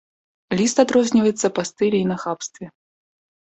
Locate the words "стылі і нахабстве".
1.71-2.65